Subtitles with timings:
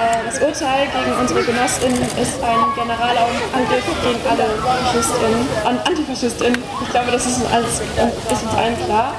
[0.00, 6.56] Äh, das Urteil gegen unsere Genossinnen ist ein Generalangriff gegen alle Faschistinnen, Antifaschistinnen.
[6.56, 9.12] Ich glaube, das ist uns, alles, ist uns allen klar.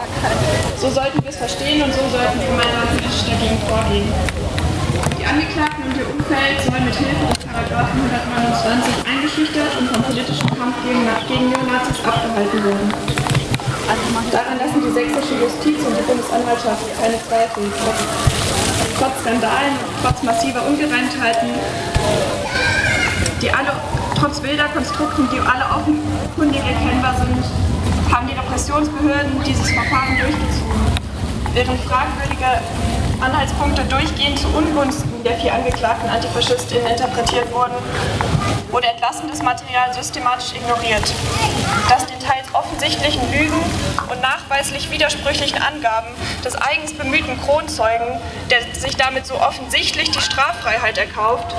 [0.82, 4.10] So sollten wir es verstehen und so sollten wir gemeinsam politisch dagegen vorgehen.
[5.22, 10.50] Die Angeklagten und ihr Umfeld sollen mit Hilfe des Paragraphen 129 eingeschüchtert und vom politischen
[10.58, 12.90] Kampf gegen, gegen Neonazis abgehalten werden.
[14.32, 17.70] Daran lassen die sächsische Justiz und die Bundesanwaltschaft keine Zweifel
[18.98, 21.50] trotz Skandalen, trotz massiver Ungereimtheiten,
[23.42, 23.72] die alle,
[24.18, 27.44] trotz wilder Konstrukten, die alle offenkundig erkennbar sind,
[28.14, 31.11] haben die Repressionsbehörden dieses Verfahren durchgezogen.
[31.54, 32.62] Während fragwürdige
[33.20, 37.76] Anhaltspunkte durchgehend zu Ungunsten der vier angeklagten Antifaschistinnen interpretiert wurden,
[38.70, 41.14] wurde entlassendes Material systematisch ignoriert.
[41.90, 43.62] Das den teils offensichtlichen Lügen
[44.10, 46.08] und nachweislich widersprüchlichen Angaben
[46.44, 51.54] des eigens bemühten Kronzeugen, der sich damit so offensichtlich die Straffreiheit erkauft,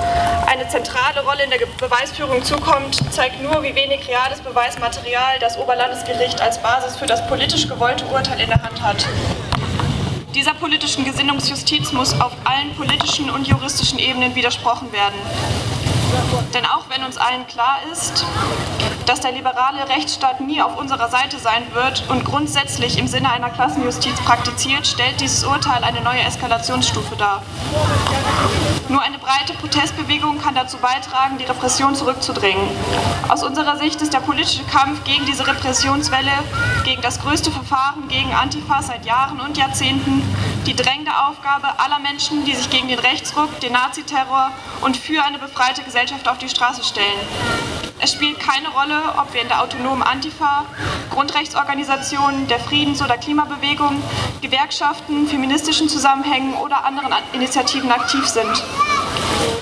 [0.47, 6.41] eine zentrale Rolle in der Beweisführung zukommt, zeigt nur, wie wenig reales Beweismaterial das Oberlandesgericht
[6.41, 9.05] als Basis für das politisch gewollte Urteil in der Hand hat.
[10.33, 15.13] Dieser politischen Gesinnungsjustiz muss auf allen politischen und juristischen Ebenen widersprochen werden.
[16.55, 18.25] Denn auch wenn uns allen klar ist,
[19.05, 23.51] dass der liberale Rechtsstaat nie auf unserer Seite sein wird und grundsätzlich im Sinne einer
[23.51, 27.43] Klassenjustiz praktiziert, stellt dieses Urteil eine neue Eskalationsstufe dar.
[28.93, 32.67] Nur eine breite Protestbewegung kann dazu beitragen, die Repression zurückzudrängen.
[33.27, 36.29] Aus unserer Sicht ist der politische Kampf gegen diese Repressionswelle,
[36.85, 40.21] gegen das größte Verfahren gegen Antifa seit Jahren und Jahrzehnten,
[40.67, 45.39] die drängende Aufgabe aller Menschen, die sich gegen den Rechtsruck, den Naziterror und für eine
[45.39, 47.19] befreite Gesellschaft auf die Straße stellen.
[47.99, 50.65] Es spielt keine Rolle, ob wir in der autonomen Antifa,
[51.13, 54.01] Grundrechtsorganisationen, der Friedens- oder Klimabewegung,
[54.41, 58.63] Gewerkschaften, feministischen Zusammenhängen oder anderen Initiativen aktiv sind.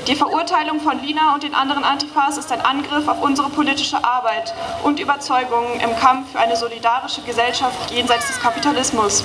[0.07, 4.53] Die Verurteilung von Lina und den anderen Antifas ist ein Angriff auf unsere politische Arbeit
[4.83, 9.23] und Überzeugungen im Kampf für eine solidarische Gesellschaft jenseits des Kapitalismus.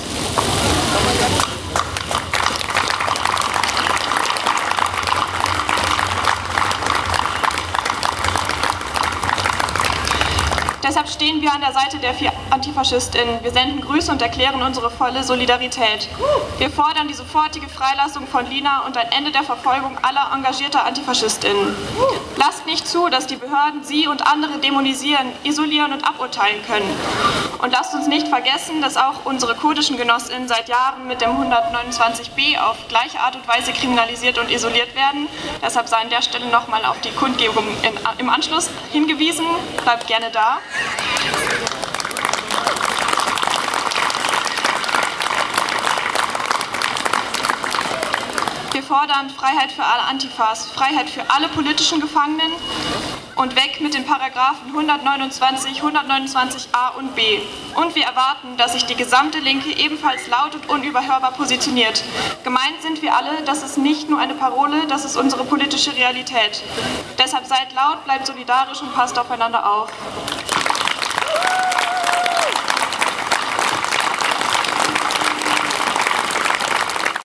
[10.87, 13.43] Deshalb stehen wir an der Seite der vier Antifaschistinnen.
[13.43, 16.07] Wir senden Grüße und erklären unsere volle Solidarität.
[16.59, 21.75] Wir fordern die sofortige Freilassung von Lina und ein Ende der Verfolgung aller engagierter Antifaschistinnen.
[22.37, 26.89] Lasst nicht zu, dass die Behörden sie und andere dämonisieren, isolieren und aburteilen können.
[27.57, 32.59] Und lasst uns nicht vergessen, dass auch unsere kurdischen Genossinnen seit Jahren mit dem 129b
[32.59, 35.27] auf gleiche Art und Weise kriminalisiert und isoliert werden.
[35.61, 37.65] Deshalb sei an der Stelle nochmal auf die Kundgebung
[38.19, 39.45] im Anschluss hingewiesen.
[39.83, 40.59] Bleibt gerne da.
[48.77, 52.51] Wir fordern Freiheit für alle Antifas, Freiheit für alle politischen Gefangenen
[53.37, 57.39] und weg mit den Paragraphen 129, 129a und b.
[57.75, 62.03] Und wir erwarten, dass sich die gesamte Linke ebenfalls laut und unüberhörbar positioniert.
[62.43, 66.61] Gemeint sind wir alle, das ist nicht nur eine Parole, das ist unsere politische Realität.
[67.17, 69.89] Deshalb seid laut, bleibt solidarisch und passt aufeinander auf.